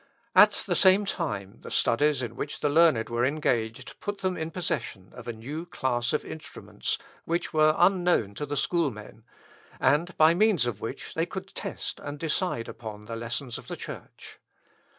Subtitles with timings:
[0.35, 4.49] At the same time, the studies in which the learned were engaged put them in
[4.49, 9.23] possession of a new class of instruments, which were unknown to the schoolmen,
[9.79, 13.77] and by means of which they could test and decide upon the lessons of the
[13.77, 14.39] Church.